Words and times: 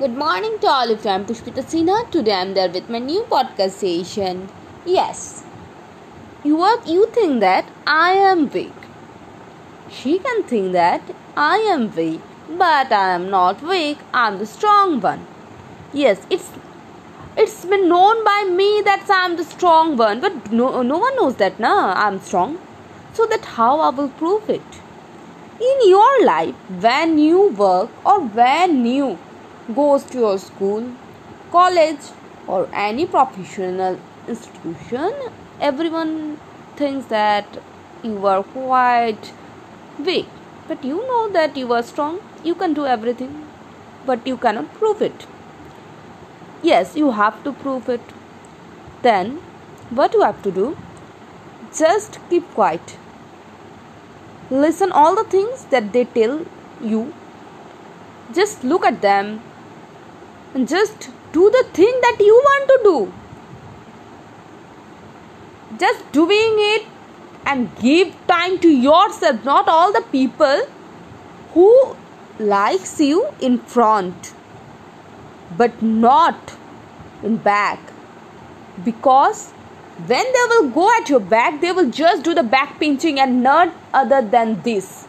Good 0.00 0.16
morning 0.16 0.54
to 0.60 0.66
all 0.66 0.90
of 0.92 1.04
you. 1.04 1.10
I'm 1.10 1.26
Pushpita 1.26 1.62
Sinha. 1.70 1.96
Today 2.10 2.32
I'm 2.32 2.54
there 2.54 2.70
with 2.76 2.88
my 2.88 3.00
new 3.00 3.24
podcast 3.32 3.80
session. 3.80 4.48
Yes, 4.86 5.42
you 6.42 6.62
are, 6.68 6.78
you 6.86 7.04
think 7.16 7.40
that 7.40 7.66
I 7.86 8.12
am 8.28 8.48
weak. 8.48 8.86
She 9.90 10.18
can 10.18 10.42
think 10.44 10.72
that 10.72 11.14
I 11.36 11.58
am 11.74 11.94
weak, 11.94 12.22
but 12.64 12.96
I 13.02 13.12
am 13.18 13.28
not 13.36 13.62
weak. 13.74 13.98
I'm 14.14 14.38
the 14.38 14.46
strong 14.46 14.98
one. 15.02 15.26
Yes, 15.92 16.26
it's 16.30 16.50
it's 17.36 17.62
been 17.66 17.88
known 17.94 18.24
by 18.32 18.40
me 18.56 18.72
that 18.90 19.16
I'm 19.20 19.36
the 19.36 19.48
strong 19.52 19.96
one, 19.98 20.26
but 20.26 20.50
no 20.50 20.74
no 20.80 21.06
one 21.06 21.16
knows 21.22 21.40
that. 21.46 21.64
Nah, 21.68 21.78
I'm 22.08 22.20
strong. 22.20 22.58
So 23.12 23.32
that 23.34 23.54
how 23.60 23.72
I 23.80 23.96
will 24.02 24.14
prove 24.24 24.54
it 24.60 24.84
in 25.72 25.88
your 25.96 26.12
life 26.34 26.70
when 26.86 27.18
you 27.30 27.50
work 27.66 28.06
or 28.12 28.22
when 28.44 28.86
you 28.86 29.18
goes 29.74 30.04
to 30.04 30.18
your 30.18 30.38
school 30.38 30.90
college 31.50 32.00
or 32.46 32.68
any 32.72 33.06
professional 33.06 33.98
institution 34.28 35.12
everyone 35.60 36.38
thinks 36.76 37.06
that 37.06 37.58
you 38.02 38.26
are 38.26 38.42
quite 38.42 39.32
weak. 40.04 40.26
But 40.68 40.84
you 40.84 40.96
know 41.08 41.32
that 41.32 41.56
you 41.56 41.72
are 41.72 41.82
strong 41.82 42.20
you 42.44 42.54
can 42.54 42.72
do 42.74 42.86
everything 42.86 43.46
but 44.06 44.26
you 44.26 44.36
cannot 44.36 44.72
prove 44.74 45.02
it. 45.02 45.26
Yes 46.62 46.96
you 46.96 47.10
have 47.10 47.42
to 47.44 47.52
prove 47.52 47.88
it. 47.88 48.00
Then 49.02 49.36
what 49.90 50.14
you 50.14 50.22
have 50.22 50.42
to 50.44 50.50
do? 50.50 50.76
Just 51.76 52.18
keep 52.30 52.48
quiet. 52.54 52.96
Listen 54.50 54.92
all 54.92 55.14
the 55.14 55.24
things 55.24 55.64
that 55.66 55.92
they 55.92 56.04
tell 56.04 56.44
you. 56.82 57.12
Just 58.32 58.64
look 58.64 58.84
at 58.84 59.00
them 59.02 59.40
just 60.56 61.10
do 61.32 61.48
the 61.50 61.64
thing 61.72 62.00
that 62.02 62.16
you 62.18 62.34
want 62.34 62.68
to 62.68 62.80
do. 62.82 63.12
Just 65.78 66.10
doing 66.12 66.56
it 66.72 66.86
and 67.46 67.74
give 67.76 68.14
time 68.26 68.58
to 68.58 68.68
yourself 68.68 69.44
not 69.44 69.68
all 69.68 69.92
the 69.92 70.02
people 70.12 70.62
who 71.54 71.96
likes 72.38 73.00
you 73.00 73.28
in 73.40 73.58
front 73.58 74.34
but 75.56 75.80
not 75.82 76.54
in 77.22 77.36
back. 77.36 77.78
Because 78.84 79.50
when 80.06 80.24
they 80.32 80.44
will 80.48 80.70
go 80.70 80.90
at 80.98 81.08
your 81.08 81.20
back 81.20 81.60
they 81.60 81.70
will 81.70 81.90
just 81.90 82.24
do 82.24 82.34
the 82.34 82.42
back 82.42 82.78
pinching 82.80 83.20
and 83.20 83.42
none 83.42 83.72
other 83.94 84.20
than 84.20 84.60
this. 84.62 85.06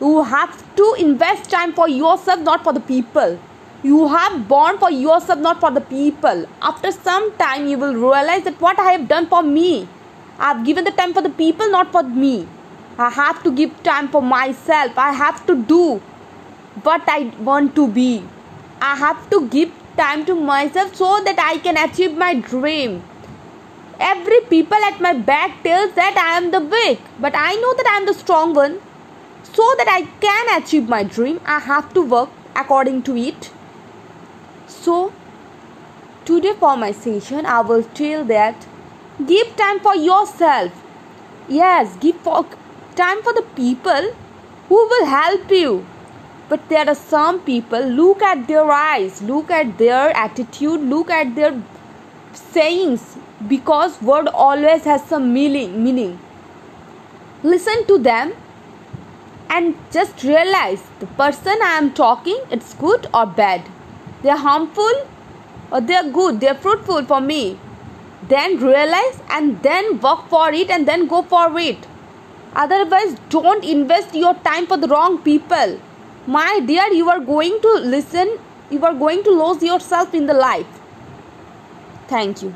You 0.00 0.24
have 0.24 0.74
to 0.74 0.96
invest 0.98 1.48
time 1.48 1.72
for 1.72 1.88
yourself 1.88 2.40
not 2.40 2.64
for 2.64 2.72
the 2.72 2.80
people 2.80 3.38
you 3.84 4.06
have 4.06 4.46
born 4.46 4.78
for 4.78 4.90
yourself 4.92 5.40
not 5.40 5.58
for 5.58 5.70
the 5.72 5.80
people. 5.80 6.46
After 6.62 6.92
some 6.92 7.36
time 7.36 7.66
you 7.66 7.76
will 7.76 7.94
realize 7.94 8.44
that 8.44 8.60
what 8.60 8.78
i 8.78 8.92
have 8.92 9.08
done 9.08 9.26
for 9.26 9.42
me. 9.42 9.88
I 10.38 10.52
have 10.52 10.64
given 10.64 10.84
the 10.84 10.92
time 10.92 11.12
for 11.12 11.22
the 11.22 11.30
people 11.30 11.68
not 11.70 11.90
for 11.90 12.02
me. 12.04 12.46
I 12.96 13.10
have 13.10 13.42
to 13.42 13.50
give 13.50 13.82
time 13.82 14.08
for 14.08 14.22
myself. 14.22 14.96
I 14.96 15.12
have 15.12 15.44
to 15.46 15.56
do 15.56 16.00
what 16.84 17.08
i 17.08 17.22
want 17.50 17.74
to 17.74 17.88
be. 17.88 18.22
I 18.80 18.94
have 18.96 19.24
to 19.30 19.48
give 19.48 19.72
time 19.96 20.24
to 20.26 20.34
myself 20.34 20.94
so 20.94 21.08
that 21.24 21.40
i 21.46 21.58
can 21.58 21.76
achieve 21.76 22.16
my 22.16 22.34
dream. 22.34 23.02
Every 23.98 24.40
people 24.52 24.86
at 24.90 25.00
my 25.00 25.12
back 25.30 25.62
tells 25.64 25.94
that 25.94 26.20
i 26.26 26.36
am 26.36 26.52
the 26.52 26.60
weak 26.76 27.00
but 27.18 27.34
i 27.34 27.54
know 27.64 27.74
that 27.80 27.90
i 27.94 27.96
am 27.96 28.06
the 28.06 28.14
strong 28.14 28.54
one. 28.54 28.78
So 29.56 29.66
that 29.80 29.88
i 29.96 30.02
can 30.26 30.62
achieve 30.62 30.88
my 30.88 31.02
dream 31.02 31.40
i 31.44 31.58
have 31.58 31.92
to 31.94 32.06
work 32.14 32.30
according 32.62 33.02
to 33.08 33.16
it 33.16 33.50
so, 34.82 35.12
today 36.24 36.54
for 36.58 36.76
my 36.76 36.92
session, 36.92 37.46
I 37.46 37.60
will 37.60 37.84
tell 37.94 38.24
that 38.24 38.66
give 39.26 39.56
time 39.56 39.80
for 39.80 39.94
yourself. 39.94 40.72
Yes, 41.48 41.96
give 41.96 42.16
for, 42.16 42.46
time 42.96 43.22
for 43.22 43.32
the 43.32 43.46
people 43.56 44.12
who 44.68 44.74
will 44.74 45.06
help 45.06 45.50
you. 45.50 45.86
But 46.48 46.68
there 46.68 46.88
are 46.88 46.94
some 46.94 47.40
people, 47.40 47.80
look 47.80 48.22
at 48.22 48.46
their 48.48 48.70
eyes, 48.70 49.22
look 49.22 49.50
at 49.50 49.78
their 49.78 50.10
attitude, 50.10 50.80
look 50.80 51.10
at 51.10 51.34
their 51.34 51.62
sayings 52.34 53.16
because 53.48 54.00
word 54.02 54.28
always 54.28 54.84
has 54.84 55.04
some 55.04 55.32
meaning 55.32 55.82
meaning 55.82 56.18
listen 57.42 57.84
to 57.86 57.98
them 57.98 58.32
and 59.50 59.74
just 59.90 60.22
realize 60.22 60.82
the 61.00 61.06
person 61.20 61.64
i 61.68 61.72
am 61.76 61.92
talking 61.92 62.38
it's 62.50 62.74
good 62.74 63.08
or 63.12 63.26
bad 63.26 63.68
they 64.22 64.30
are 64.30 64.38
harmful 64.38 65.06
or 65.70 65.80
they 65.80 65.94
are 65.94 66.10
good, 66.10 66.40
they 66.40 66.48
are 66.48 66.54
fruitful 66.54 67.04
for 67.04 67.20
me. 67.20 67.58
Then 68.28 68.58
realize 68.58 69.20
and 69.30 69.62
then 69.62 70.00
work 70.00 70.28
for 70.28 70.52
it 70.52 70.70
and 70.70 70.86
then 70.86 71.06
go 71.06 71.22
for 71.22 71.58
it. 71.58 71.78
Otherwise, 72.54 73.16
don't 73.30 73.64
invest 73.64 74.14
your 74.14 74.34
time 74.34 74.66
for 74.66 74.76
the 74.76 74.86
wrong 74.88 75.18
people. 75.22 75.80
My 76.26 76.60
dear, 76.64 76.86
you 76.92 77.08
are 77.10 77.18
going 77.18 77.60
to 77.60 77.72
listen, 77.80 78.38
you 78.70 78.84
are 78.84 78.94
going 78.94 79.24
to 79.24 79.30
lose 79.30 79.62
yourself 79.62 80.14
in 80.14 80.26
the 80.26 80.34
life. 80.34 80.80
Thank 82.08 82.42
you. 82.42 82.54